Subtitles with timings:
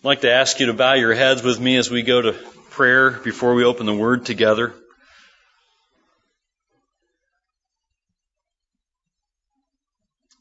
[0.00, 2.32] I'd like to ask you to bow your heads with me as we go to
[2.70, 4.72] prayer before we open the Word together.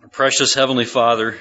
[0.01, 1.37] Our precious Heavenly Father,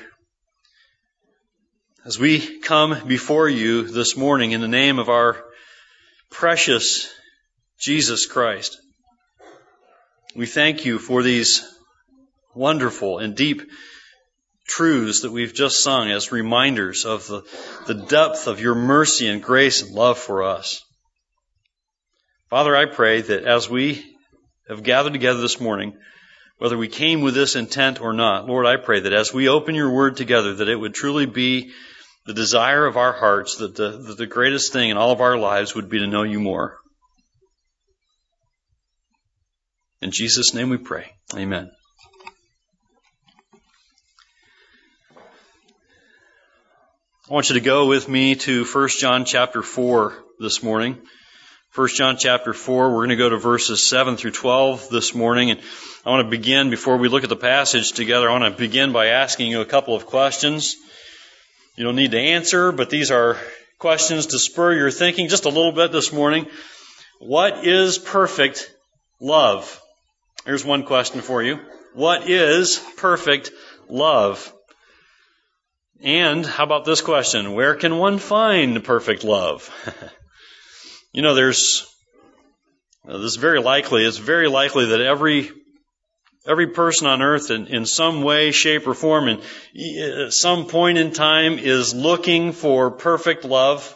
[2.04, 5.36] as we come before you this morning in the name of our
[6.28, 7.08] precious
[7.78, 8.80] Jesus Christ,
[10.34, 11.64] we thank you for these
[12.52, 13.62] wonderful and deep
[14.68, 17.42] truths that we've just sung as reminders of the,
[17.86, 20.84] the depth of your mercy and grace and love for us.
[22.50, 24.04] Father, I pray that as we
[24.68, 25.96] have gathered together this morning,
[26.58, 29.74] whether we came with this intent or not, Lord, I pray that as we open
[29.74, 31.72] your word together, that it would truly be
[32.26, 35.38] the desire of our hearts that the, that the greatest thing in all of our
[35.38, 36.78] lives would be to know you more.
[40.02, 41.12] In Jesus' name we pray.
[41.34, 41.70] Amen.
[47.30, 50.96] I want you to go with me to 1 John chapter 4 this morning.
[51.74, 55.50] 1 John chapter 4, we're going to go to verses 7 through 12 this morning.
[55.50, 55.60] And
[56.06, 58.92] I want to begin, before we look at the passage together, I want to begin
[58.92, 60.76] by asking you a couple of questions.
[61.76, 63.36] You don't need to answer, but these are
[63.78, 66.46] questions to spur your thinking just a little bit this morning.
[67.18, 68.74] What is perfect
[69.20, 69.82] love?
[70.46, 71.60] Here's one question for you.
[71.92, 73.50] What is perfect
[73.86, 74.50] love?
[76.00, 77.54] And how about this question?
[77.54, 79.68] Where can one find perfect love?
[81.12, 81.86] you know, there's,
[83.06, 85.50] uh, this is very likely, it's very likely that every,
[86.46, 89.42] every person on earth in, in some way, shape, or form, and
[90.00, 93.92] at some point in time is looking for perfect love.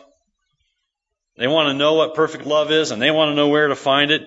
[1.37, 3.77] They want to know what perfect love is and they want to know where to
[3.77, 4.23] find it.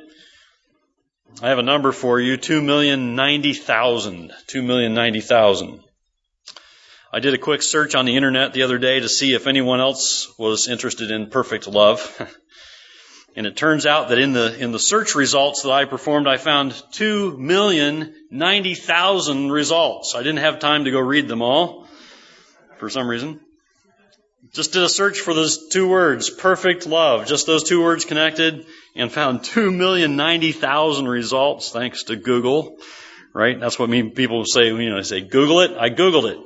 [1.41, 4.31] I have a number for you, 2,090,000.
[4.47, 5.81] 2,090,000.
[7.16, 9.80] I did a quick search on the internet the other day to see if anyone
[9.80, 12.02] else was interested in perfect love.
[13.38, 16.36] and it turns out that in the, in the search results that I performed, I
[16.36, 20.14] found 2,090,000 results.
[20.14, 21.87] I didn't have time to go read them all
[22.80, 23.39] for some reason.
[24.52, 28.65] Just did a search for those two words, perfect love, just those two words connected,
[28.93, 32.77] and found 2,090,000 results thanks to Google,
[33.32, 33.58] right?
[33.58, 35.77] That's what people say, you know, they say, Google it.
[35.80, 36.45] I Googled it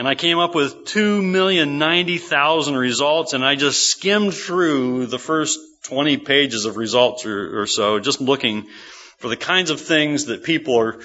[0.00, 6.16] and I came up with 2,090,000 results and I just skimmed through the first 20
[6.16, 8.66] pages of results or, or, so, just looking
[9.18, 11.00] for the kinds of things that people are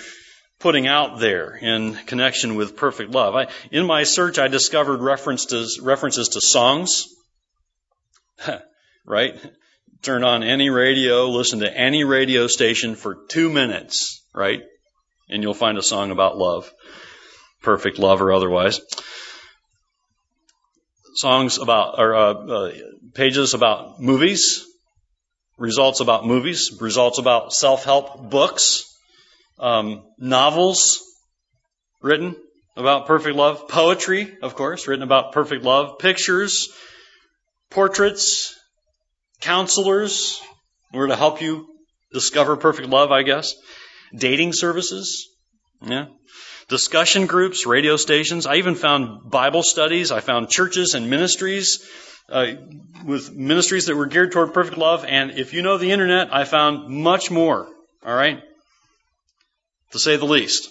[0.59, 3.35] putting out there in connection with perfect love.
[3.35, 7.07] I, in my search, I discovered references, references to songs.
[9.05, 9.37] right?
[10.03, 14.61] Turn on any radio, listen to any radio station for two minutes, right?
[15.27, 16.71] And you'll find a song about love
[17.65, 18.79] perfect love or otherwise.
[21.15, 22.71] Songs about, or uh, uh,
[23.13, 24.63] pages about movies,
[25.57, 28.83] results about movies, results about self-help books,
[29.59, 31.01] um, novels
[32.01, 32.35] written
[32.77, 36.69] about perfect love, poetry, of course, written about perfect love, pictures,
[37.71, 38.53] portraits,
[39.41, 40.39] counselors,
[40.93, 41.67] were to help you
[42.13, 43.55] discover perfect love, I guess.
[44.13, 45.27] Dating services,
[45.81, 46.05] yeah
[46.67, 48.45] discussion groups, radio stations.
[48.45, 50.11] I even found Bible studies.
[50.11, 51.85] I found churches and ministries
[52.29, 52.53] uh,
[53.05, 55.05] with ministries that were geared toward perfect love.
[55.05, 57.67] And if you know the internet, I found much more.
[58.05, 58.41] All right?
[59.91, 60.69] To say the least.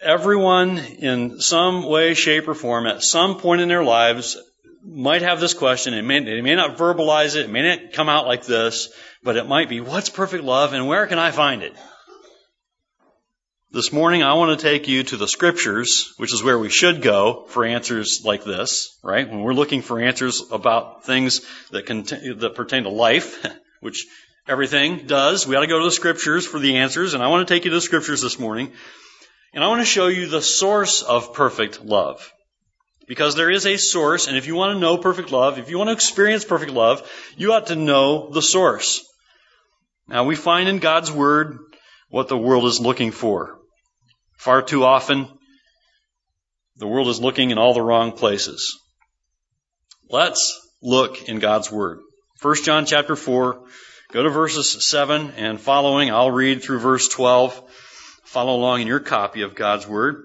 [0.00, 4.36] Everyone in some way, shape, or form at some point in their lives
[4.84, 5.92] might have this question.
[5.92, 7.46] It may, it may not verbalize it.
[7.46, 8.90] It may not come out like this,
[9.24, 11.74] but it might be, what's perfect love and where can I find it?
[13.70, 17.02] This morning, I want to take you to the scriptures, which is where we should
[17.02, 19.28] go for answers like this, right?
[19.28, 21.84] When we're looking for answers about things that,
[22.38, 23.44] that pertain to life,
[23.80, 24.06] which
[24.48, 27.12] everything does, we ought to go to the scriptures for the answers.
[27.12, 28.72] And I want to take you to the scriptures this morning.
[29.52, 32.32] And I want to show you the source of perfect love.
[33.06, 35.76] Because there is a source, and if you want to know perfect love, if you
[35.76, 37.06] want to experience perfect love,
[37.36, 39.04] you ought to know the source.
[40.06, 41.58] Now, we find in God's Word
[42.08, 43.57] what the world is looking for.
[44.38, 45.28] Far too often,
[46.76, 48.78] the world is looking in all the wrong places.
[50.08, 51.98] Let's look in God's Word.
[52.40, 53.64] 1 John chapter 4,
[54.12, 56.10] go to verses 7 and following.
[56.10, 57.60] I'll read through verse 12.
[58.24, 60.24] Follow along in your copy of God's Word.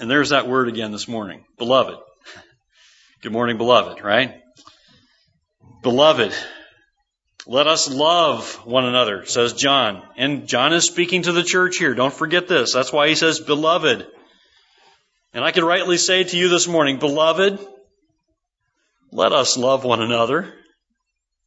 [0.00, 1.44] And there's that word again this morning.
[1.56, 1.98] Beloved.
[3.22, 4.40] Good morning, beloved, right?
[5.82, 6.34] Beloved.
[7.46, 10.02] Let us love one another, says John.
[10.16, 11.94] And John is speaking to the church here.
[11.94, 12.72] Don't forget this.
[12.72, 14.06] That's why he says, beloved.
[15.32, 17.58] And I can rightly say to you this morning, beloved,
[19.12, 20.52] let us love one another.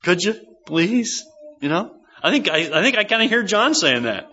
[0.04, 0.36] Could you,
[0.66, 1.24] please?
[1.62, 1.96] You know?
[2.22, 4.32] I think I, I think I kind of hear John saying that.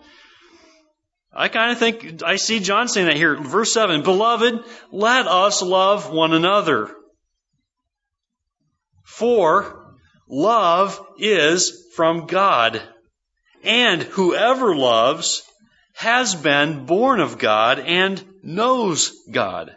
[1.33, 3.35] I kind of think I see John saying that here.
[3.35, 6.89] Verse 7 Beloved, let us love one another.
[9.03, 9.80] For
[10.31, 12.81] love is from God.
[13.63, 15.43] And whoever loves
[15.93, 19.75] has been born of God and knows God.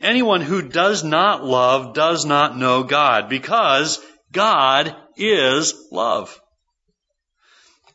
[0.00, 3.98] Anyone who does not love does not know God because
[4.32, 6.40] God is love.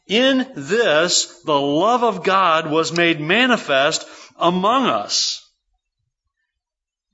[0.06, 4.06] In this, the love of God was made manifest
[4.38, 5.43] among us.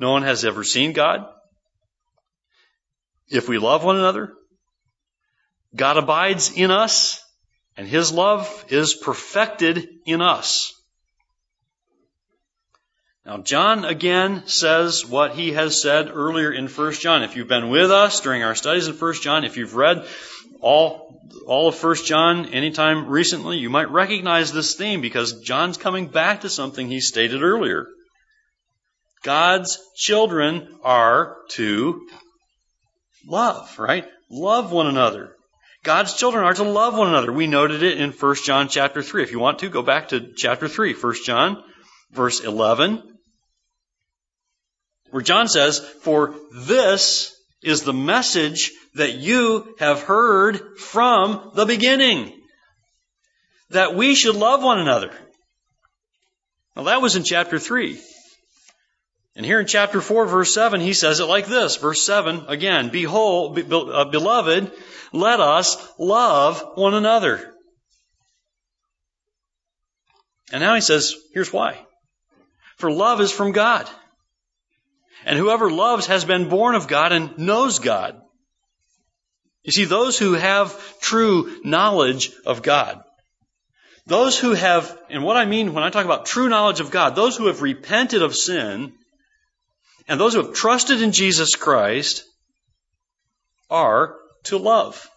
[0.00, 1.26] No one has ever seen God.
[3.28, 4.32] If we love one another,
[5.76, 7.22] God abides in us,
[7.76, 10.72] and His love is perfected in us.
[13.26, 17.22] Now, John again says what he has said earlier in 1 John.
[17.22, 20.08] If you've been with us during our studies in 1 John, if you've read
[20.62, 26.08] all, all of 1 John anytime recently, you might recognize this theme because John's coming
[26.08, 27.86] back to something he stated earlier.
[29.22, 32.06] God's children are to
[33.26, 34.06] love, right?
[34.30, 35.36] Love one another.
[35.82, 37.32] God's children are to love one another.
[37.32, 39.22] We noted it in 1 John chapter 3.
[39.22, 41.62] If you want to, go back to chapter 3, 1 John
[42.12, 43.02] verse 11,
[45.10, 46.34] where John says, For
[46.66, 52.32] this is the message that you have heard from the beginning,
[53.70, 55.12] that we should love one another.
[56.74, 58.00] Well, that was in chapter 3.
[59.36, 61.76] And here in chapter 4, verse 7, he says it like this.
[61.76, 64.72] Verse 7, again, Behold, be, uh, beloved,
[65.12, 67.54] let us love one another.
[70.52, 71.78] And now he says, here's why.
[72.76, 73.88] For love is from God.
[75.24, 78.20] And whoever loves has been born of God and knows God.
[79.62, 83.02] You see, those who have true knowledge of God,
[84.06, 87.14] those who have, and what I mean when I talk about true knowledge of God,
[87.14, 88.94] those who have repented of sin,
[90.10, 92.24] and those who have trusted in Jesus Christ,
[93.70, 95.08] are to love.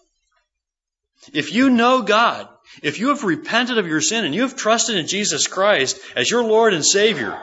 [1.34, 2.48] If you know God,
[2.84, 6.30] if you have repented of your sin and you have trusted in Jesus Christ as
[6.30, 7.42] your Lord and Savior,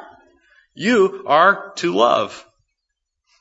[0.74, 2.46] you are to love.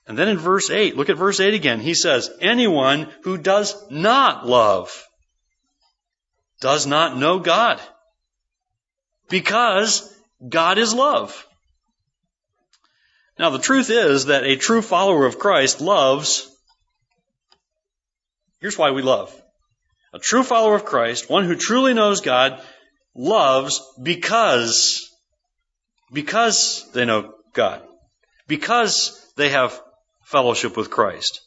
[0.08, 1.80] And then in verse 8, look at verse 8 again.
[1.80, 5.08] He says, Anyone who does not love
[6.62, 7.80] does not know God.
[9.30, 10.12] Because
[10.48, 11.46] God is love.
[13.40, 16.46] Now, the truth is that a true follower of Christ loves.
[18.60, 19.34] Here's why we love.
[20.14, 22.62] A true follower of Christ, one who truly knows God,
[23.16, 25.10] loves because
[26.12, 27.82] because they know God,
[28.48, 29.80] because they have
[30.24, 31.40] fellowship with Christ.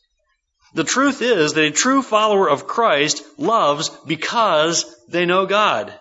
[0.73, 5.93] The truth is that a true follower of Christ loves because they know God.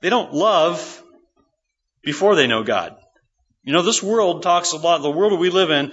[0.00, 1.02] They don't love
[2.02, 2.96] before they know God.
[3.68, 5.92] You know, this world talks a lot, the world we live in,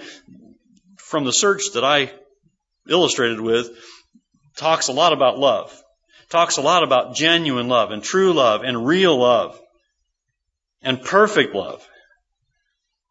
[0.96, 2.10] from the search that I
[2.88, 3.68] illustrated with,
[4.56, 5.78] talks a lot about love.
[6.30, 9.60] Talks a lot about genuine love and true love and real love
[10.80, 11.86] and perfect love.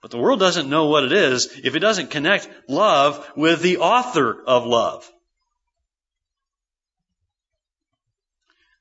[0.01, 3.77] But the world doesn't know what it is if it doesn't connect love with the
[3.77, 5.07] author of love.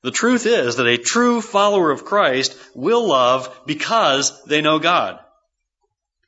[0.01, 5.19] The truth is that a true follower of Christ will love because they know God.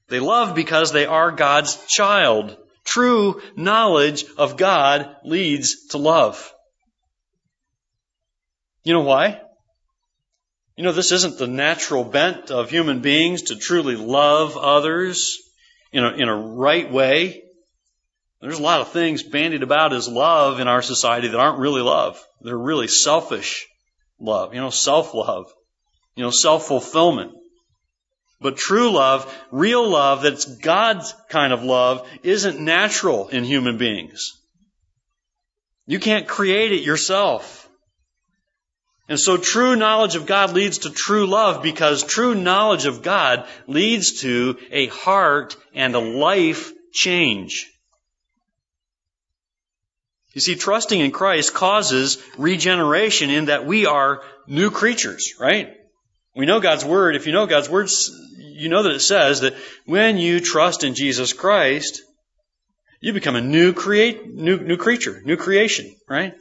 [0.10, 2.56] They love because they are God's child.
[2.86, 6.54] True knowledge of God leads to love.
[8.84, 9.42] You know why?
[10.78, 15.38] You know, this isn't the natural bent of human beings to truly love others
[15.92, 17.44] in a, in a right way.
[18.40, 21.82] There's a lot of things bandied about as love in our society that aren't really
[21.82, 22.24] love.
[22.42, 23.68] They're really selfish
[24.20, 25.52] love, you know, self-love,
[26.16, 27.32] you know, self-fulfillment.
[28.40, 34.40] But true love, real love, that's God's kind of love, isn't natural in human beings.
[35.88, 37.68] You can't create it yourself.
[39.10, 43.48] And so true knowledge of God leads to true love because true knowledge of God
[43.66, 47.72] leads to a heart and a life change.
[50.34, 55.77] You see, trusting in Christ causes regeneration in that we are new creatures, right?
[56.38, 57.16] We know God's Word.
[57.16, 57.90] If you know God's Word,
[58.38, 62.04] you know that it says that when you trust in Jesus Christ,
[63.02, 66.36] you become a new create, new, new creature, new creation, right?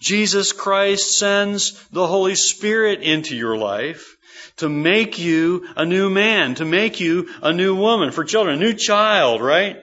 [0.00, 4.16] Jesus Christ sends the Holy Spirit into your life
[4.56, 8.60] to make you a new man, to make you a new woman, for children, a
[8.60, 9.76] new child, right?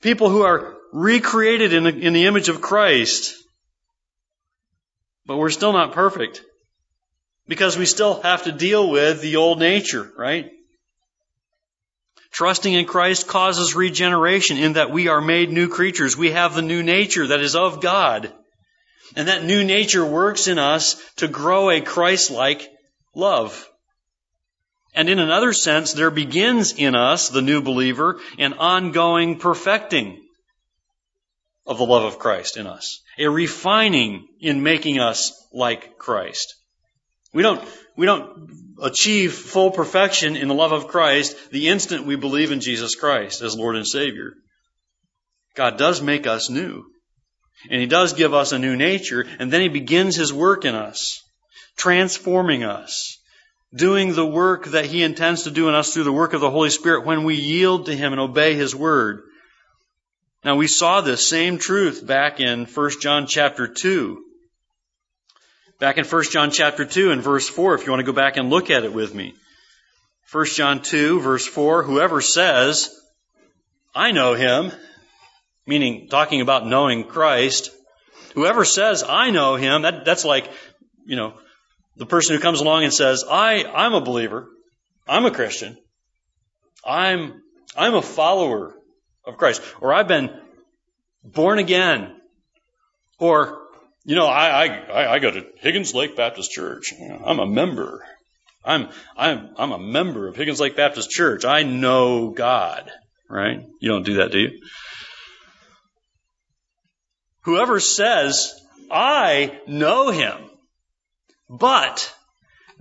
[0.00, 3.34] People who are recreated in the, in the image of Christ.
[5.26, 6.42] But we're still not perfect.
[7.48, 10.50] Because we still have to deal with the old nature, right?
[12.32, 16.16] Trusting in Christ causes regeneration in that we are made new creatures.
[16.16, 18.32] We have the new nature that is of God.
[19.14, 22.68] And that new nature works in us to grow a Christ-like
[23.14, 23.68] love.
[24.94, 30.22] And in another sense, there begins in us, the new believer, an ongoing perfecting
[31.66, 33.00] of the love of Christ in us.
[33.18, 36.54] A refining in making us like Christ.
[37.32, 37.62] We don't,
[37.96, 38.50] we don't
[38.82, 43.42] achieve full perfection in the love of Christ the instant we believe in Jesus Christ
[43.42, 44.34] as Lord and Savior.
[45.54, 46.84] God does make us new.
[47.70, 50.74] And He does give us a new nature, and then He begins His work in
[50.74, 51.22] us,
[51.76, 53.18] transforming us,
[53.74, 56.50] doing the work that He intends to do in us through the work of the
[56.50, 59.22] Holy Spirit when we yield to Him and obey His Word.
[60.46, 64.22] Now we saw this same truth back in 1 John chapter 2.
[65.80, 68.36] Back in 1 John chapter 2 and verse 4, if you want to go back
[68.36, 69.34] and look at it with me.
[70.30, 72.96] 1 John 2 verse 4, whoever says,
[73.92, 74.70] I know him,
[75.66, 77.72] meaning talking about knowing Christ.
[78.34, 80.48] Whoever says, I know him, that, that's like,
[81.04, 81.34] you know,
[81.96, 84.46] the person who comes along and says, I, I'm a believer.
[85.08, 85.76] I'm a Christian.
[86.84, 87.42] I'm,
[87.76, 88.76] I'm a follower
[89.26, 89.62] of Christ.
[89.80, 90.30] Or I've been
[91.24, 92.14] born again.
[93.18, 93.62] Or,
[94.04, 96.92] you know, I, I, I go to Higgins Lake Baptist Church.
[97.24, 98.04] I'm a member.
[98.64, 101.44] I'm, I'm, I'm a member of Higgins Lake Baptist Church.
[101.44, 102.90] I know God.
[103.28, 103.66] Right?
[103.80, 104.60] You don't do that, do you?
[107.42, 110.36] Whoever says, I know him,
[111.48, 112.12] but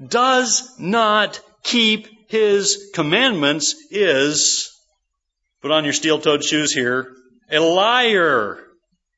[0.04, 4.75] does not keep his commandments is,
[5.66, 7.12] put on your steel toed shoes here,
[7.50, 8.60] a liar.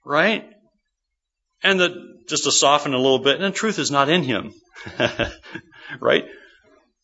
[0.06, 0.46] Right?
[1.62, 4.54] And the, just to soften a little bit, and the truth is not in him.
[6.00, 6.24] right?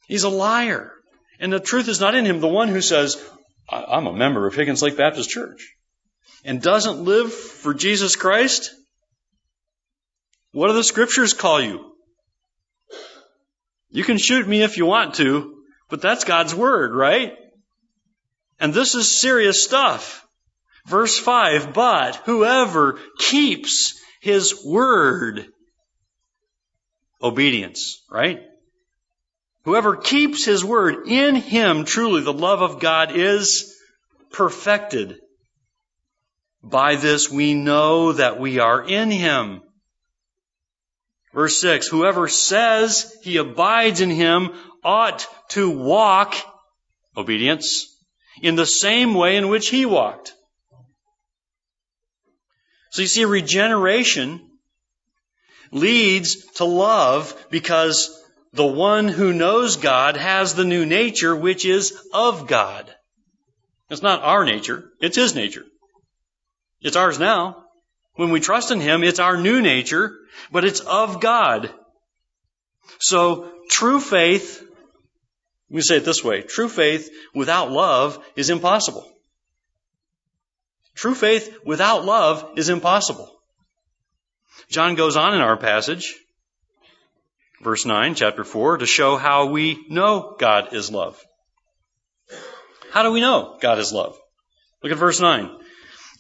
[0.08, 0.94] He's a liar.
[1.42, 2.40] And the truth is not in him.
[2.40, 3.22] The one who says,
[3.70, 5.76] I'm a member of Higgins Lake Baptist Church
[6.46, 8.72] and doesn't live for Jesus Christ,
[10.54, 11.94] what do the scriptures call you?
[13.90, 17.34] You can shoot me if you want to, but that's God's word, right?
[18.60, 20.26] And this is serious stuff.
[20.86, 25.48] Verse 5, but whoever keeps his word,
[27.22, 28.42] obedience, right?
[29.64, 33.74] Whoever keeps his word, in him truly the love of God is
[34.32, 35.20] perfected.
[36.62, 39.62] By this we know that we are in him.
[41.34, 44.52] Verse 6, whoever says he abides in him
[44.84, 46.36] ought to walk,
[47.16, 47.93] obedience,
[48.42, 50.34] in the same way in which he walked.
[52.92, 54.42] So you see, regeneration
[55.72, 58.16] leads to love because
[58.54, 62.94] the one who knows God has the new nature which is of God.
[63.90, 65.66] It's not our nature, it's his nature.
[66.84, 67.64] It's ours now.
[68.16, 70.20] When we trust in Him, it's our new nature,
[70.52, 71.72] but it's of God.
[73.00, 74.64] So, true faith,
[75.78, 79.10] me say it this way true faith without love is impossible.
[80.96, 83.30] True faith without love is impossible.
[84.70, 86.16] John goes on in our passage,
[87.62, 91.20] verse 9, chapter 4, to show how we know God is love.
[92.92, 94.16] How do we know God is love?
[94.84, 95.50] Look at verse 9.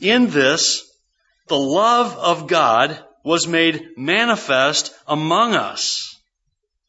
[0.01, 0.91] In this,
[1.47, 6.19] the love of God was made manifest among us,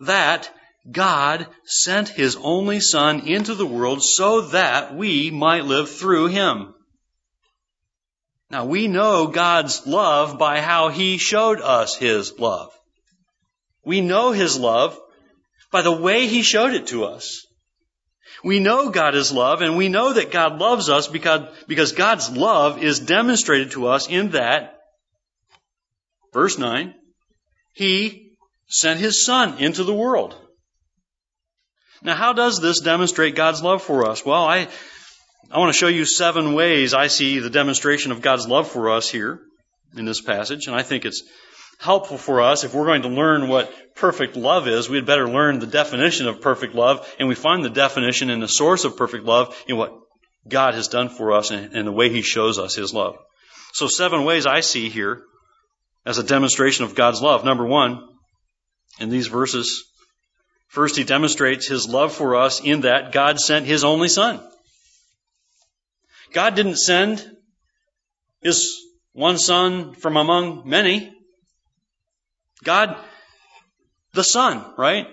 [0.00, 0.50] that
[0.90, 6.74] God sent His only Son into the world so that we might live through Him.
[8.50, 12.70] Now we know God's love by how He showed us His love.
[13.84, 14.98] We know His love
[15.70, 17.46] by the way He showed it to us.
[18.42, 22.30] We know God is love, and we know that God loves us because, because God's
[22.30, 24.74] love is demonstrated to us in that
[26.34, 26.92] Verse 9,
[27.72, 28.36] He
[28.66, 30.34] sent His Son into the world.
[32.02, 34.24] Now, how does this demonstrate God's love for us?
[34.24, 34.68] Well, I,
[35.50, 38.90] I want to show you seven ways I see the demonstration of God's love for
[38.90, 39.40] us here
[39.96, 41.22] in this passage, and I think it's
[41.78, 44.88] helpful for us if we're going to learn what perfect love is.
[44.88, 48.48] We'd better learn the definition of perfect love, and we find the definition and the
[48.48, 49.92] source of perfect love in what
[50.48, 53.16] God has done for us and, and the way He shows us His love.
[53.72, 55.22] So, seven ways I see here
[56.06, 57.44] as a demonstration of God's love.
[57.44, 58.08] Number one,
[59.00, 59.84] in these verses,
[60.74, 64.40] first He demonstrates His love for us in that God sent His only Son.
[66.32, 67.24] God didn't send
[68.42, 68.76] His
[69.12, 71.14] one Son from among many.
[72.64, 72.96] God,
[74.12, 75.06] the Son, right?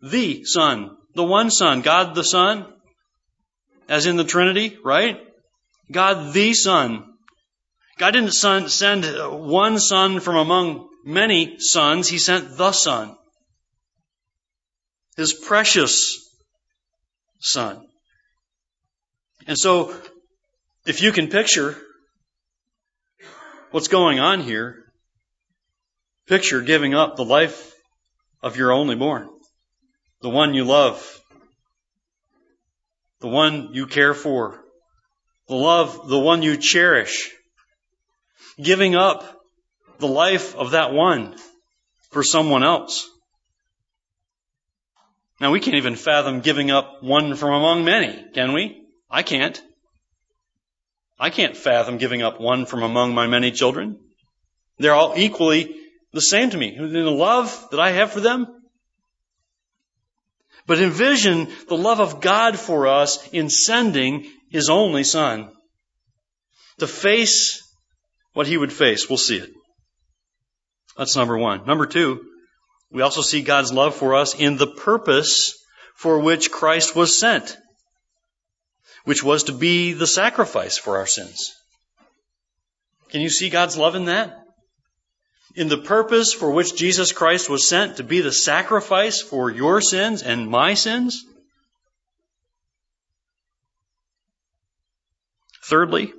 [0.00, 0.96] The Son.
[1.14, 1.82] The one Son.
[1.82, 2.72] God the Son,
[3.88, 5.20] as in the Trinity, right?
[5.90, 7.04] God the Son.
[7.98, 12.08] God didn't send one Son from among many sons.
[12.08, 13.14] He sent the Son.
[15.16, 16.18] His precious
[17.40, 17.86] Son.
[19.46, 19.94] And so,
[20.86, 21.76] if you can picture
[23.70, 24.82] what's going on here,
[26.26, 27.74] Picture giving up the life
[28.42, 29.28] of your only born,
[30.20, 31.20] the one you love,
[33.20, 34.60] the one you care for,
[35.48, 37.30] the love, the one you cherish.
[38.62, 39.40] Giving up
[39.98, 41.36] the life of that one
[42.10, 43.08] for someone else.
[45.42, 48.86] Now we can't even fathom giving up one from among many, can we?
[49.10, 49.60] I can't.
[51.18, 53.98] I can't fathom giving up one from among my many children.
[54.78, 55.74] They're all equally
[56.12, 56.76] the same to me.
[56.76, 58.46] In the love that I have for them.
[60.68, 65.50] But envision the love of God for us in sending His only Son
[66.78, 67.68] to face
[68.32, 69.08] what He would face.
[69.08, 69.50] We'll see it.
[70.96, 71.66] That's number one.
[71.66, 72.31] Number two,
[72.92, 75.58] we also see God's love for us in the purpose
[75.94, 77.56] for which Christ was sent,
[79.04, 81.54] which was to be the sacrifice for our sins.
[83.10, 84.42] Can you see God's love in that?
[85.54, 89.80] in the purpose for which Jesus Christ was sent to be the sacrifice for your
[89.80, 91.24] sins and my sins?
[95.64, 96.12] Thirdly,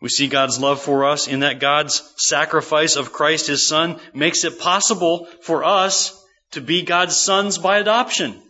[0.00, 4.44] we see God's love for us in that God's sacrifice of Christ, His Son, makes
[4.44, 8.40] it possible for us to be God's sons by adoption.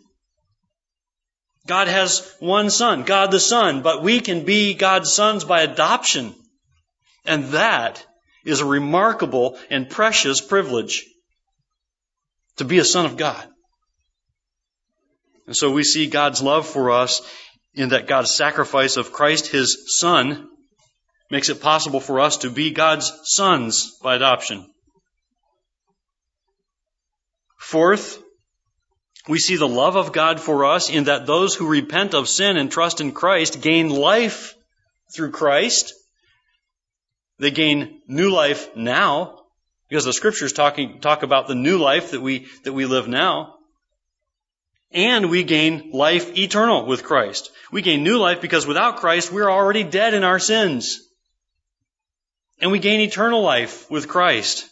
[1.66, 6.34] God has one Son, God the Son, but we can be God's sons by adoption.
[7.24, 8.04] And that
[8.44, 11.04] is a remarkable and precious privilege
[12.56, 13.44] to be a son of God.
[15.46, 17.22] And so we see God's love for us
[17.74, 20.48] in that God's sacrifice of Christ, his son,
[21.30, 24.66] makes it possible for us to be God's sons by adoption.
[27.58, 28.22] Fourth,
[29.28, 32.56] we see the love of God for us in that those who repent of sin
[32.56, 34.54] and trust in Christ gain life
[35.12, 35.94] through Christ
[37.38, 39.40] they gain new life now
[39.88, 43.54] because the scriptures talking, talk about the new life that we, that we live now.
[44.90, 47.50] And we gain life eternal with Christ.
[47.70, 51.05] We gain new life because without Christ, we're already dead in our sins.
[52.60, 54.68] And we gain eternal life with Christ.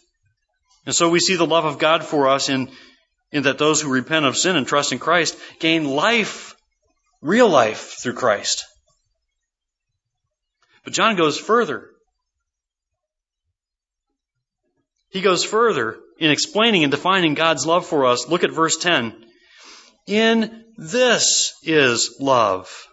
[0.85, 2.69] And so we see the love of God for us in,
[3.31, 6.55] in that those who repent of sin and trust in Christ gain life,
[7.21, 8.65] real life through Christ.
[10.83, 11.89] But John goes further.
[15.09, 18.27] He goes further in explaining and defining God's love for us.
[18.27, 19.25] Look at verse 10.
[20.07, 22.87] In this is love.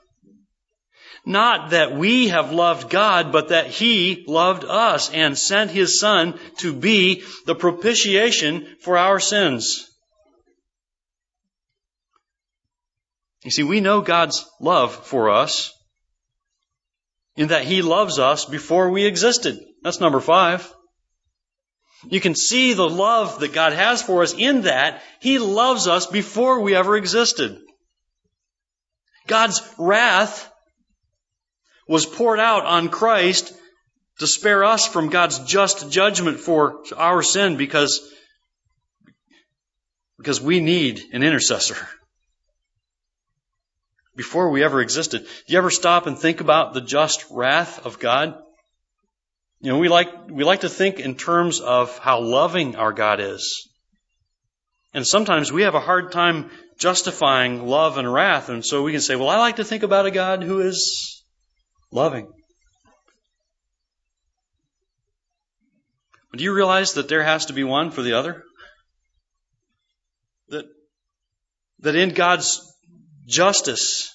[1.24, 6.38] Not that we have loved God, but that He loved us and sent His Son
[6.58, 9.88] to be the propitiation for our sins.
[13.44, 15.72] You see, we know God's love for us
[17.36, 19.60] in that He loves us before we existed.
[19.82, 20.72] That's number five.
[22.08, 26.06] You can see the love that God has for us in that He loves us
[26.06, 27.58] before we ever existed.
[29.28, 30.51] God's wrath
[31.92, 33.52] was poured out on Christ
[34.18, 38.00] to spare us from God's just judgment for our sin because,
[40.16, 41.76] because we need an intercessor.
[44.16, 45.20] Before we ever existed.
[45.20, 48.38] Do you ever stop and think about the just wrath of God?
[49.60, 53.20] You know, we like, we like to think in terms of how loving our God
[53.20, 53.68] is.
[54.94, 59.02] And sometimes we have a hard time justifying love and wrath, and so we can
[59.02, 61.21] say, well, I like to think about a God who is
[61.92, 62.32] loving.
[66.34, 68.42] Do you realize that there has to be one for the other?
[70.48, 70.64] That,
[71.80, 72.74] that in God's
[73.26, 74.10] justice,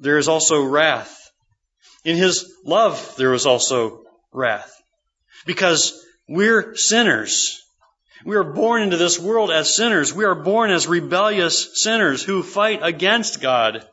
[0.00, 1.16] there is also wrath.
[2.04, 4.72] In His love, there is also wrath.
[5.46, 7.60] Because we're sinners.
[8.24, 10.12] We are born into this world as sinners.
[10.12, 13.86] We are born as rebellious sinners who fight against God.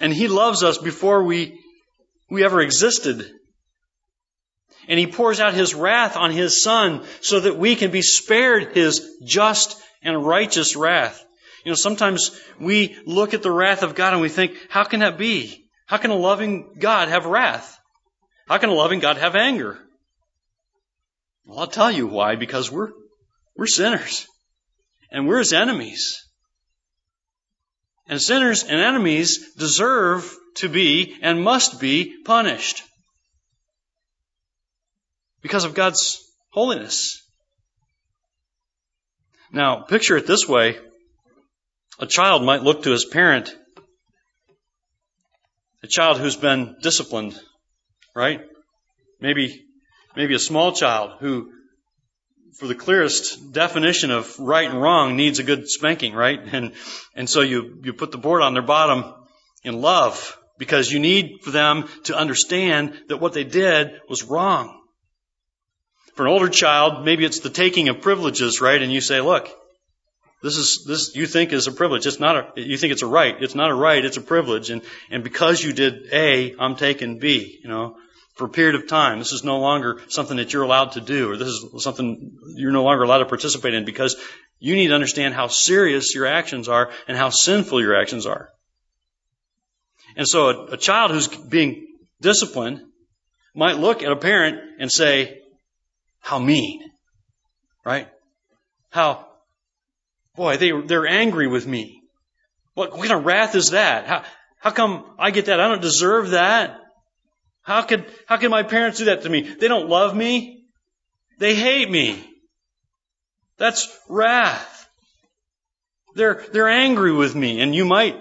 [0.00, 1.60] And He loves us before we,
[2.30, 3.30] we ever existed.
[4.88, 8.74] And He pours out His wrath on His Son so that we can be spared
[8.74, 11.24] His just and righteous wrath.
[11.64, 15.00] You know, sometimes we look at the wrath of God and we think, how can
[15.00, 15.66] that be?
[15.86, 17.78] How can a loving God have wrath?
[18.48, 19.78] How can a loving God have anger?
[21.44, 22.90] Well, I'll tell you why, because we're,
[23.56, 24.26] we're sinners.
[25.10, 26.24] And we're his enemies.
[28.06, 32.82] And sinners and enemies deserve to be and must be punished.
[35.42, 37.22] Because of God's holiness.
[39.52, 40.78] Now, picture it this way.
[41.98, 43.54] A child might look to his parent,
[45.82, 47.38] a child who's been disciplined,
[48.14, 48.40] right?
[49.20, 49.66] Maybe
[50.16, 51.52] maybe a small child who,
[52.58, 56.40] for the clearest definition of right and wrong, needs a good spanking, right?
[56.52, 56.72] And,
[57.14, 59.14] and so you, you put the board on their bottom
[59.62, 64.80] in love because you need for them to understand that what they did was wrong.
[66.14, 68.80] For an older child, maybe it's the taking of privileges, right?
[68.82, 69.48] And you say, look,
[70.42, 72.06] this is this you think is a privilege.
[72.06, 73.36] It's not a you think it's a right.
[73.40, 74.70] It's not a right, it's a privilege.
[74.70, 77.96] And and because you did A, I'm taking B, you know
[78.40, 79.18] for a period of time.
[79.18, 82.72] This is no longer something that you're allowed to do, or this is something you're
[82.72, 84.16] no longer allowed to participate in because
[84.58, 88.48] you need to understand how serious your actions are and how sinful your actions are.
[90.16, 91.86] And so a, a child who's being
[92.22, 92.80] disciplined
[93.54, 95.42] might look at a parent and say,
[96.20, 96.80] how mean,
[97.84, 98.08] right?
[98.88, 99.26] How,
[100.34, 102.04] boy, they, they're angry with me.
[102.72, 104.06] What, what kind of wrath is that?
[104.06, 104.24] How,
[104.60, 105.60] how come I get that?
[105.60, 106.80] I don't deserve that.
[107.62, 109.42] How could, how can my parents do that to me?
[109.42, 110.64] They don't love me.
[111.38, 112.22] They hate me.
[113.58, 114.88] That's wrath.
[116.14, 117.60] They're, they're angry with me.
[117.60, 118.16] And you might,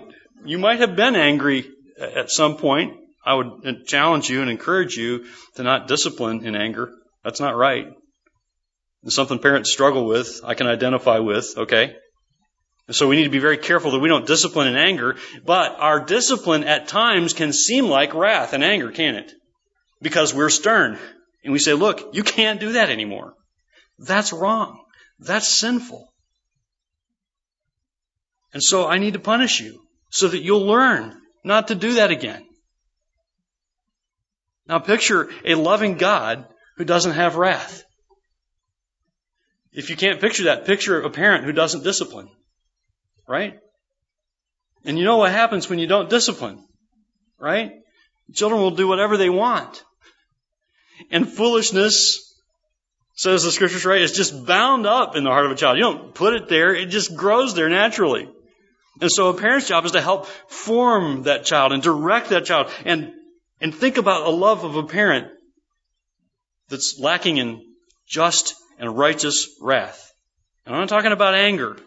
[0.46, 2.98] you might have been angry at some point.
[3.26, 5.26] I would challenge you and encourage you
[5.56, 6.92] to not discipline in anger.
[7.24, 7.88] That's not right.
[9.04, 10.42] It's something parents struggle with.
[10.44, 11.96] I can identify with, okay?
[12.96, 16.00] So we need to be very careful that we don't discipline in anger, but our
[16.00, 19.32] discipline at times can seem like wrath and anger, can it?
[20.02, 20.98] Because we're stern.
[21.44, 23.34] And we say, look, you can't do that anymore.
[23.98, 24.84] That's wrong.
[25.20, 26.12] That's sinful.
[28.54, 32.12] And so I need to punish you so that you'll learn not to do that
[32.12, 32.46] again.
[34.68, 36.46] Now picture a loving God
[36.78, 37.84] who doesn't have wrath.
[39.72, 42.30] If you can't picture that, picture a parent who doesn't discipline.
[43.30, 43.60] Right?
[44.84, 46.66] And you know what happens when you don't discipline,
[47.38, 47.74] right?
[48.34, 49.84] Children will do whatever they want.
[51.12, 52.34] And foolishness,
[53.14, 55.78] says the scriptures, right, is just bound up in the heart of a child.
[55.78, 58.28] You don't put it there, it just grows there naturally.
[59.00, 62.72] And so a parent's job is to help form that child and direct that child
[62.84, 63.14] and,
[63.62, 65.28] and think about a love of a parent
[66.68, 67.62] that's lacking in
[68.08, 70.12] just and righteous wrath.
[70.66, 71.78] And I'm not talking about anger.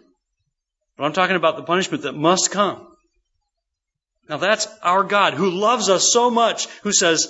[0.97, 2.87] But I'm talking about the punishment that must come.
[4.29, 7.27] Now that's our God who loves us so much, who says,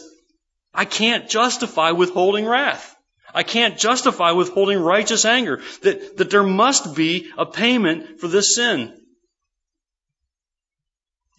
[0.73, 2.95] I can't justify withholding wrath.
[3.34, 5.62] I can't justify withholding righteous anger.
[5.82, 8.93] That, that there must be a payment for this sin.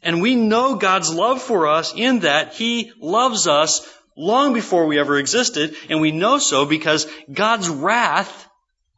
[0.02, 4.98] And we know God's love for us in that He loves us long before we
[4.98, 8.48] ever existed, and we know so because God's wrath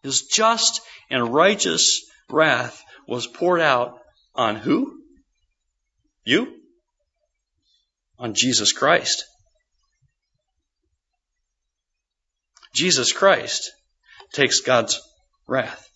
[0.03, 3.99] is just and righteous wrath was poured out
[4.35, 5.01] on who?
[6.25, 6.61] You?
[8.19, 9.25] On Jesus Christ.
[12.75, 13.71] Jesus Christ
[14.33, 15.01] takes God's
[15.47, 15.89] wrath.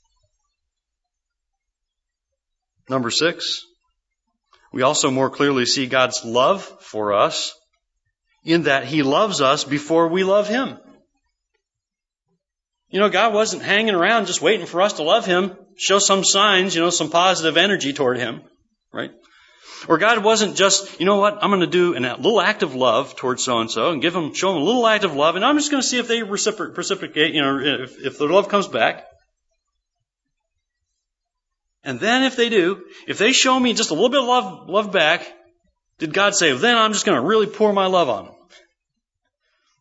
[2.89, 3.65] Number six,
[4.73, 7.55] we also more clearly see God's love for us
[8.45, 10.79] in that He loves us before we love Him.
[12.91, 16.25] You know, God wasn't hanging around just waiting for us to love Him, show some
[16.25, 18.43] signs, you know, some positive energy toward Him,
[18.93, 19.13] right?
[19.89, 22.75] Or God wasn't just, you know what, I'm going to do a little act of
[22.75, 25.37] love towards so and so and give them, show them a little act of love,
[25.37, 28.49] and I'm just going to see if they reciprocate, you know, if, if the love
[28.49, 29.07] comes back.
[31.83, 34.69] And then if they do, if they show me just a little bit of love,
[34.69, 35.27] love back,
[35.99, 38.35] did God say, then I'm just going to really pour my love on them?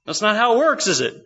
[0.06, 1.26] That's not how it works, is it?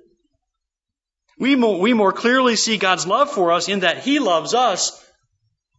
[1.37, 5.03] We more, we more clearly see God's love for us in that He loves us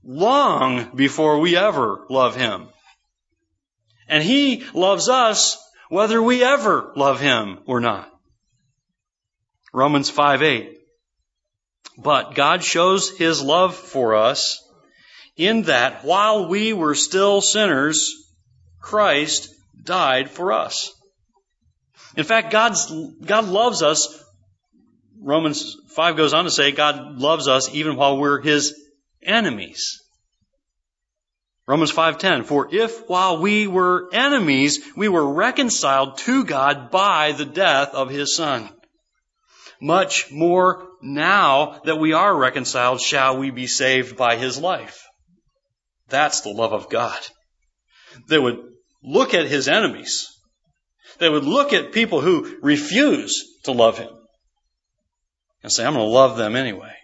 [0.02, 2.68] long before we ever love Him.
[4.08, 8.10] And He loves us whether we ever love Him or not.
[9.72, 10.78] Romans 5 8.
[11.96, 14.60] But God shows His love for us
[15.36, 18.12] in that while we were still sinners,
[18.80, 19.48] Christ
[19.82, 20.92] died for us.
[22.16, 22.92] In fact, God's,
[23.24, 24.23] God loves us.
[25.24, 28.74] Romans 5 goes on to say God loves us even while we're His
[29.22, 29.98] enemies.
[31.66, 37.46] Romans 5:10 For if while we were enemies we were reconciled to God by the
[37.46, 38.68] death of his son.
[39.80, 45.06] Much more now that we are reconciled shall we be saved by his life.
[46.08, 47.18] That's the love of God.
[48.28, 48.58] They would
[49.02, 50.28] look at his enemies.
[51.18, 54.10] They would look at people who refuse to love him
[55.64, 56.94] and say I'm going to love them anyway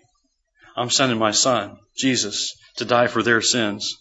[0.77, 3.97] I'm sending my son Jesus to die for their sins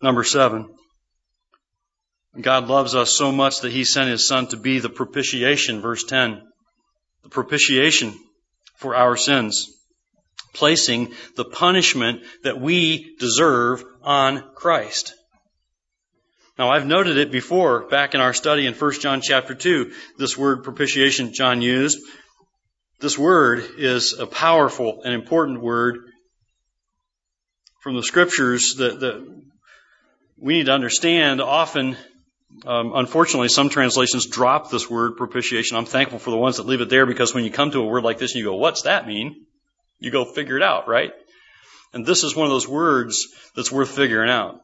[0.00, 0.68] Number seven,
[2.40, 6.04] God loves us so much that He sent His Son to be the propitiation, verse
[6.04, 6.40] 10.
[7.24, 8.14] The propitiation
[8.76, 9.66] for our sins,
[10.54, 15.14] placing the punishment that we deserve on Christ.
[16.56, 20.38] Now I've noted it before back in our study in 1 John chapter 2, this
[20.38, 21.98] word propitiation John used.
[23.00, 25.98] This word is a powerful and important word
[27.80, 29.42] from the scriptures that, that
[30.36, 31.96] we need to understand often,
[32.66, 35.76] um, unfortunately, some translations drop this word propitiation.
[35.76, 37.86] I'm thankful for the ones that leave it there because when you come to a
[37.86, 39.46] word like this and you go, what's that mean?
[40.00, 41.12] You go figure it out, right?
[41.92, 44.60] And this is one of those words that's worth figuring out.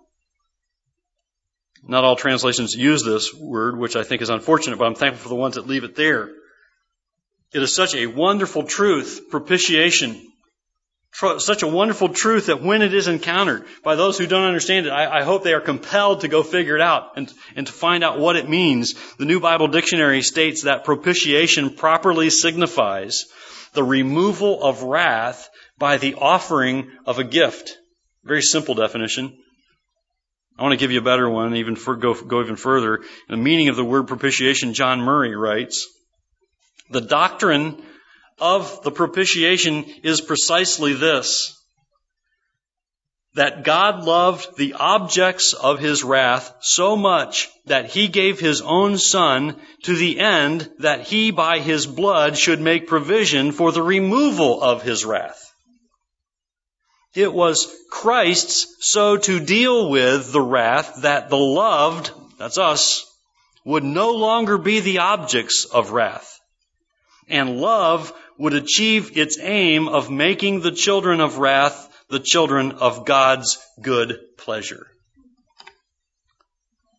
[1.87, 5.29] Not all translations use this word, which I think is unfortunate, but I'm thankful for
[5.29, 6.31] the ones that leave it there.
[7.55, 10.21] It is such a wonderful truth, propitiation,
[11.39, 14.91] such a wonderful truth that when it is encountered by those who don't understand it,
[14.91, 18.03] I, I, hope they are compelled to go figure it out and, and to find
[18.03, 18.95] out what it means.
[19.19, 23.27] The New Bible Dictionary states that propitiation properly signifies
[23.73, 27.79] the removal of wrath by the offering of a gift.
[28.25, 29.33] Very simple definition.
[30.59, 33.03] I want to give you a better one, even for, go, go even further.
[33.29, 35.89] The meaning of the word propitiation, John Murray writes,
[36.91, 37.83] the doctrine
[38.39, 41.55] of the propitiation is precisely this
[43.35, 48.97] that God loved the objects of his wrath so much that he gave his own
[48.97, 54.63] son to the end that he by his blood should make provision for the removal
[54.63, 55.53] of his wrath.
[57.15, 63.05] It was Christ's so to deal with the wrath that the loved, that's us,
[63.65, 66.34] would no longer be the objects of wrath.
[67.29, 73.07] And love would achieve its aim of making the children of wrath the children of
[73.07, 74.87] God's good pleasure.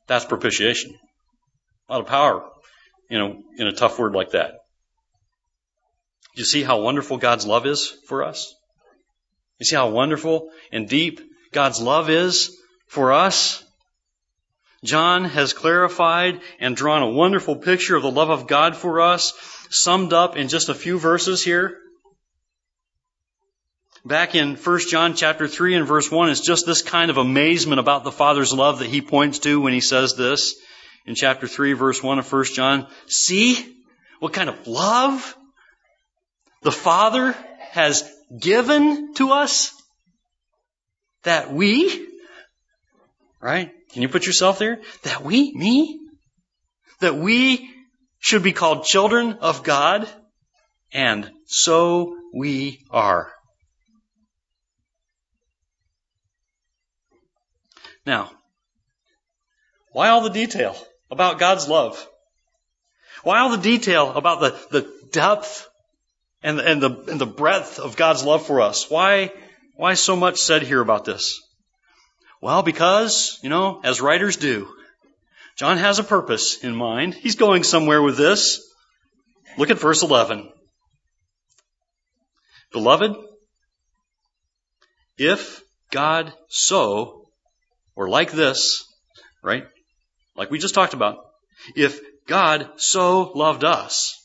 [0.08, 0.94] That's propitiation.
[1.88, 2.44] A lot of power,
[3.10, 4.52] you know, in a tough word like that.
[6.36, 8.54] Do you see how wonderful God's love is for us?
[9.60, 12.58] You see how wonderful and deep God's love is
[12.88, 13.64] for us?
[14.84, 19.32] John has clarified and drawn a wonderful picture of the love of God for us
[19.70, 21.78] summed up in just a few verses here.
[24.06, 27.80] Back in 1 John chapter 3 and verse 1 is just this kind of amazement
[27.80, 30.56] about the Father's love that he points to when he says this
[31.08, 32.88] in chapter 3 verse 1 of 1 John.
[33.08, 33.76] See
[34.20, 35.36] what kind of love
[36.62, 37.36] the Father
[37.72, 39.72] has given to us
[41.24, 42.08] that we,
[43.42, 43.72] right?
[43.92, 44.82] Can you put yourself there?
[45.04, 46.00] That we, me,
[47.00, 47.75] that we
[48.26, 50.10] should be called children of God,
[50.92, 53.32] and so we are.
[58.04, 58.32] Now,
[59.92, 60.76] why all the detail
[61.12, 62.04] about God's love?
[63.22, 65.70] Why all the detail about the, the depth
[66.42, 68.90] and, and, the, and the breadth of God's love for us?
[68.90, 69.34] Why,
[69.76, 71.44] why so much said here about this?
[72.42, 74.68] Well, because, you know, as writers do,
[75.58, 77.14] John has a purpose in mind.
[77.14, 78.62] He's going somewhere with this.
[79.58, 80.52] Look at verse 11.
[82.74, 83.16] Beloved,
[85.18, 87.30] if God so,
[87.96, 88.84] or like this,
[89.42, 89.64] right?
[90.36, 91.20] Like we just talked about,
[91.76, 94.22] if God so loved us,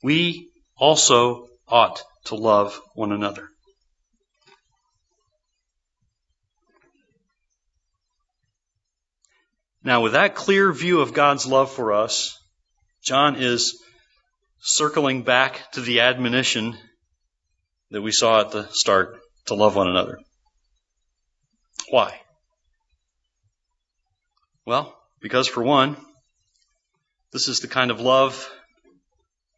[0.00, 3.48] we also ought to love one another.
[9.88, 12.38] Now, with that clear view of God's love for us,
[13.02, 13.82] John is
[14.60, 16.76] circling back to the admonition
[17.90, 20.18] that we saw at the start to love one another.
[21.88, 22.20] Why?
[24.66, 25.96] Well, because for one,
[27.32, 28.46] this is the kind of love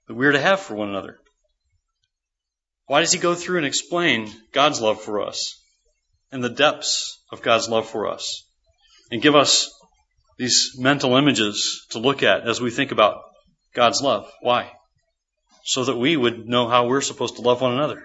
[0.06, 1.18] that we're to have for one another.
[2.86, 5.60] Why does he go through and explain God's love for us
[6.30, 8.46] and the depths of God's love for us
[9.10, 9.68] and give us
[10.40, 13.20] these mental images to look at as we think about
[13.74, 14.26] God's love?
[14.40, 14.72] Why?
[15.64, 18.02] So that we would know how we're supposed to love one another.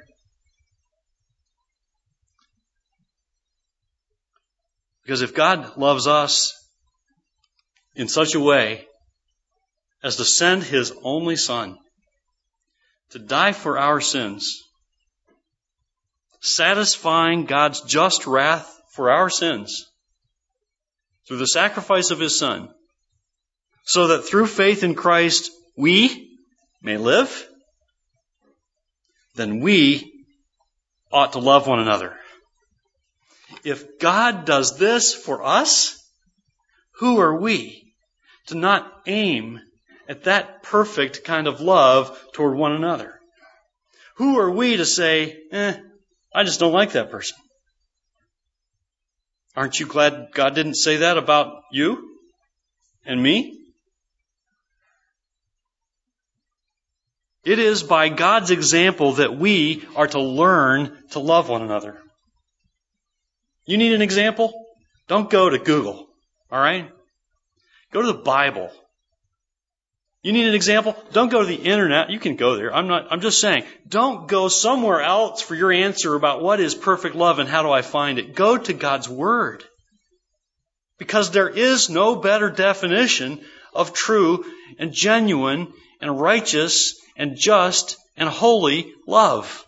[5.02, 6.54] Because if God loves us
[7.96, 8.86] in such a way
[10.04, 11.78] as to send His only Son
[13.12, 14.62] to die for our sins,
[16.42, 19.86] satisfying God's just wrath for our sins
[21.28, 22.70] through the sacrifice of His Son,
[23.84, 26.38] so that through faith in Christ we
[26.82, 27.48] may live,
[29.36, 30.26] then we
[31.12, 32.16] ought to love one another.
[33.64, 36.02] If God does this for us,
[37.00, 37.94] who are we
[38.48, 39.60] to not aim
[40.08, 43.20] at that perfect kind of love toward one another?
[44.18, 45.78] Who are we to say, eh,
[46.34, 47.38] I just don't like that person?
[49.56, 52.18] Aren't you glad God didn't say that about you
[53.06, 53.58] and me?
[57.46, 62.02] It is by God's example that we are to learn to love one another.
[63.66, 64.52] You need an example?
[65.08, 66.08] Don't go to Google,
[66.52, 66.90] alright?
[67.92, 68.72] Go to the Bible.
[70.26, 70.96] You need an example?
[71.12, 72.10] Don't go to the internet.
[72.10, 72.74] You can go there.
[72.74, 76.74] I'm not, I'm just saying, don't go somewhere else for your answer about what is
[76.74, 78.34] perfect love and how do I find it.
[78.34, 79.64] Go to God's Word.
[80.98, 83.40] Because there is no better definition
[83.72, 84.44] of true
[84.80, 89.64] and genuine and righteous and just and holy love.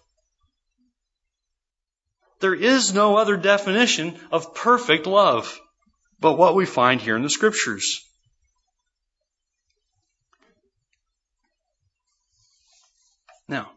[2.40, 5.60] There is no other definition of perfect love
[6.20, 8.07] but what we find here in the scriptures.
[13.48, 13.72] Now,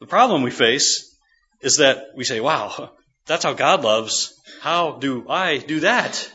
[0.00, 1.16] the problem we face
[1.60, 2.92] is that we say, wow,
[3.26, 4.34] that's how God loves.
[4.60, 6.30] How do I do that?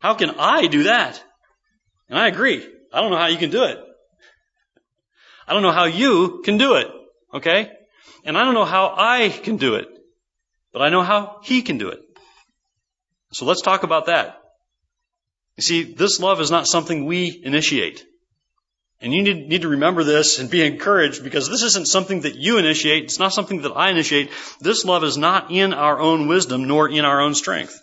[0.00, 1.22] How can I do that?
[2.08, 2.66] And I agree.
[2.92, 3.78] I don't know how you can do it.
[5.46, 6.88] I don't know how you can do it.
[7.32, 7.70] Okay?
[8.24, 9.88] And I don't know how I can do it,
[10.72, 12.00] but I know how He can do it.
[13.32, 14.40] So let's talk about that.
[15.56, 18.04] You see, this love is not something we initiate.
[19.00, 22.34] And you need, need, to remember this and be encouraged because this isn't something that
[22.34, 23.04] you initiate.
[23.04, 24.30] It's not something that I initiate.
[24.60, 27.80] This love is not in our own wisdom nor in our own strength.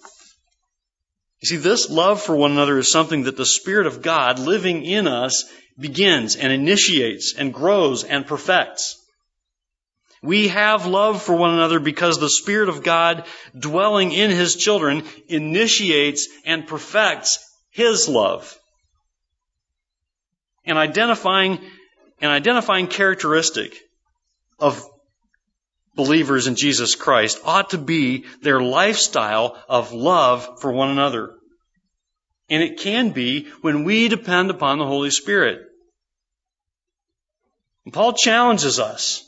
[1.41, 4.83] You see, this love for one another is something that the Spirit of God living
[4.83, 5.45] in us
[5.79, 9.01] begins and initiates and grows and perfects.
[10.21, 13.25] We have love for one another because the Spirit of God
[13.57, 18.57] dwelling in His children initiates and perfects His love.
[20.65, 21.59] And identifying,
[22.21, 23.77] an identifying characteristic
[24.59, 24.83] of
[25.95, 31.35] believers in Jesus Christ ought to be their lifestyle of love for one another.
[32.49, 35.61] And it can be when we depend upon the Holy Spirit.
[37.85, 39.25] And Paul challenges us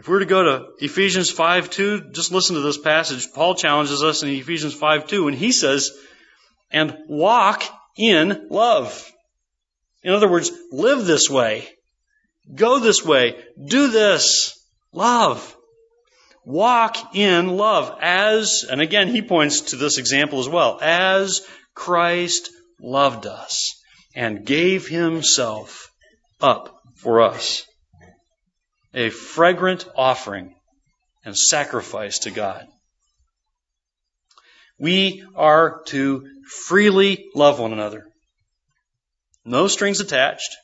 [0.00, 3.34] if we were to go to Ephesians 5 2, just listen to this passage.
[3.34, 5.90] Paul challenges us in Ephesians 5 2, and he says,
[6.70, 7.62] and walk
[7.98, 9.12] in love.
[10.02, 11.68] In other words, live this way.
[12.54, 13.42] Go this way.
[13.62, 14.58] Do this.
[14.92, 15.56] Love.
[16.44, 22.50] Walk in love as, and again, he points to this example as well, as Christ
[22.80, 23.80] loved us
[24.14, 25.90] and gave himself
[26.40, 27.66] up for us
[28.94, 30.54] a fragrant offering
[31.24, 32.66] and sacrifice to God.
[34.78, 38.09] We are to freely love one another.
[39.50, 40.56] No strings attached.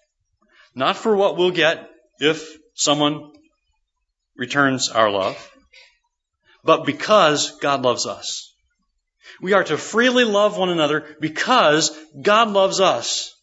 [0.72, 3.32] Not for what we'll get if someone
[4.36, 5.36] returns our love,
[6.62, 8.54] but because God loves us.
[9.42, 11.90] We are to freely love one another because
[12.22, 13.34] God loves us.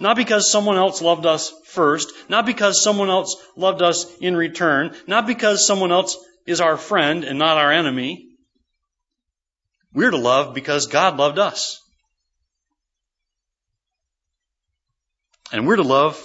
[0.00, 4.96] Not because someone else loved us first, not because someone else loved us in return,
[5.06, 8.30] not because someone else is our friend and not our enemy.
[9.92, 11.80] We're to love because God loved us.
[15.52, 16.20] And we're to love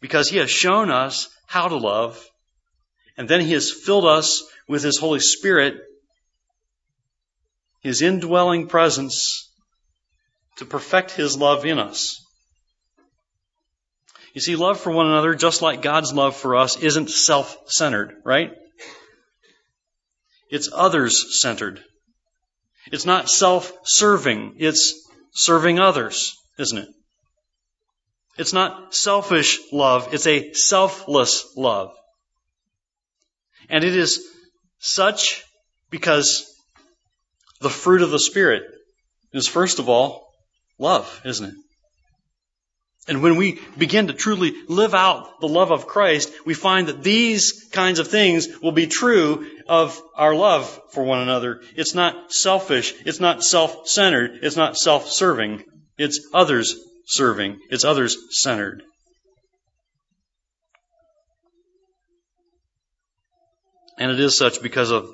[0.00, 2.22] because He has shown us how to love,
[3.16, 5.80] and then He has filled us with His Holy Spirit,
[7.80, 9.50] His indwelling presence,
[10.56, 12.18] to perfect His love in us.
[14.34, 18.52] You see, love for one another, just like God's love for us, isn't self-centered, right?
[20.50, 21.82] It's others-centered.
[22.90, 24.56] It's not self-serving.
[24.58, 26.88] It's serving others, isn't it?
[28.38, 30.14] It's not selfish love.
[30.14, 31.92] It's a selfless love.
[33.68, 34.26] And it is
[34.78, 35.44] such
[35.90, 36.48] because
[37.60, 38.62] the fruit of the Spirit
[39.32, 40.28] is first of all
[40.78, 41.54] love, isn't it?
[43.08, 47.02] And when we begin to truly live out the love of Christ, we find that
[47.02, 51.62] these kinds of things will be true of our love for one another.
[51.74, 52.94] It's not selfish.
[53.04, 54.38] It's not self-centered.
[54.42, 55.64] It's not self-serving.
[55.98, 56.76] It's others
[57.06, 57.58] serving.
[57.70, 58.82] It's others centered.
[63.98, 65.08] And it is such because of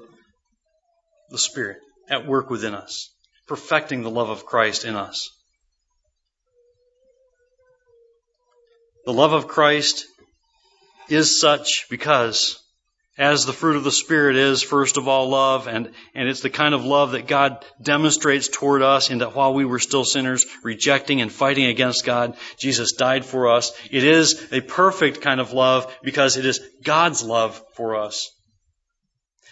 [1.31, 1.79] the Spirit
[2.09, 3.11] at work within us,
[3.47, 5.29] perfecting the love of Christ in us.
[9.05, 10.07] The love of Christ
[11.09, 12.63] is such because
[13.19, 16.51] as the fruit of the Spirit is, first of all, love, and, and it's the
[16.51, 20.47] kind of love that God demonstrates toward us in that while we were still sinners,
[20.63, 23.73] rejecting and fighting against God, Jesus died for us.
[23.91, 28.31] It is a perfect kind of love because it is God's love for us.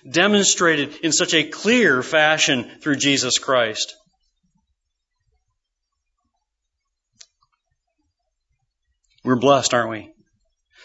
[0.09, 3.97] Demonstrated in such a clear fashion through Jesus Christ.
[9.25, 10.16] We're blessed, aren't we?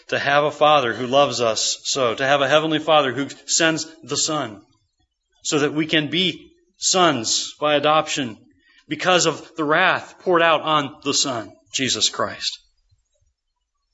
[0.08, 3.86] To have a Father who loves us so, to have a Heavenly Father who sends
[4.02, 4.62] the Son,
[5.42, 8.36] so that we can be sons by adoption
[8.88, 12.58] because of the wrath poured out on the Son, Jesus Christ.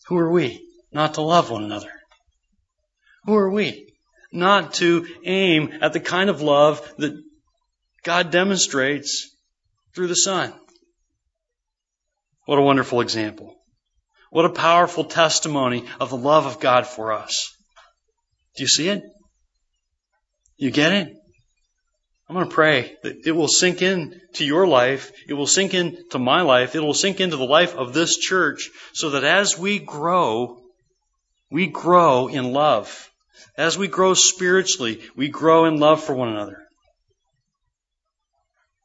[0.07, 1.93] Who are we not to love one another?
[3.25, 3.93] Who are we
[4.33, 7.23] not to aim at the kind of love that
[8.03, 9.31] God demonstrates
[9.95, 10.55] through the Son?
[12.47, 13.58] What a wonderful example.
[14.31, 17.53] What a powerful testimony of the love of God for us.
[18.57, 19.03] Do you see it?
[20.57, 21.15] You get it?
[22.29, 25.13] I'm going to pray that it will sink in to your life.
[25.27, 26.75] It will sink into my life.
[26.75, 30.61] It will sink into the life of this church so that as we grow,
[31.51, 33.11] we grow in love.
[33.57, 36.59] As we grow spiritually, we grow in love for one another.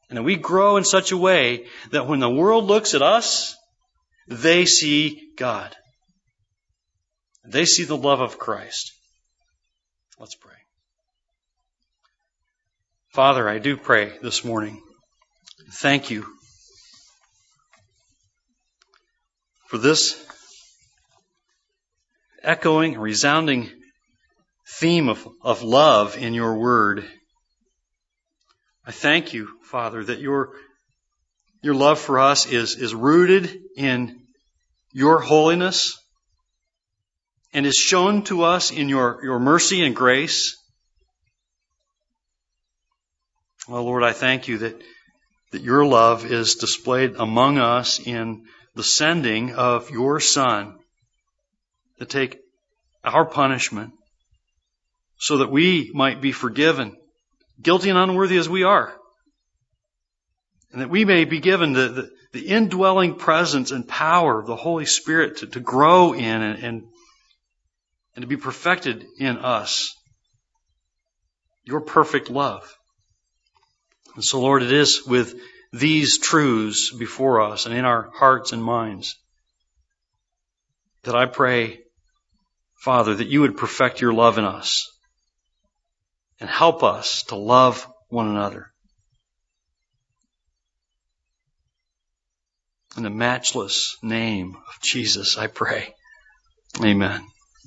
[0.08, 3.56] And that we grow in such a way that when the world looks at us,
[4.28, 5.74] they see God.
[7.46, 8.92] They see the love of Christ.
[10.18, 10.52] Let's pray.
[13.12, 14.80] Father, I do pray this morning.
[15.72, 16.26] Thank you
[19.68, 20.24] for this
[22.42, 23.70] echoing, resounding
[24.78, 27.04] theme of, of love in your word.
[28.86, 30.50] I thank you, Father, that your
[31.64, 34.20] your love for us is, is rooted in
[34.92, 35.98] your holiness
[37.54, 40.62] and is shown to us in your, your mercy and grace.
[43.66, 44.78] Well, Lord, I thank you that,
[45.52, 48.44] that your love is displayed among us in
[48.74, 50.76] the sending of your Son
[51.98, 52.40] to take
[53.02, 53.94] our punishment
[55.16, 56.94] so that we might be forgiven,
[57.62, 58.94] guilty and unworthy as we are.
[60.74, 64.56] And that we may be given the, the, the indwelling presence and power of the
[64.56, 66.82] Holy Spirit to, to grow in and, and,
[68.16, 69.94] and to be perfected in us.
[71.62, 72.76] Your perfect love.
[74.16, 75.36] And so, Lord, it is with
[75.72, 79.14] these truths before us and in our hearts and minds
[81.04, 81.82] that I pray,
[82.78, 84.90] Father, that you would perfect your love in us
[86.40, 88.73] and help us to love one another.
[92.96, 95.94] In the matchless name of Jesus, I pray.
[96.82, 97.26] Amen.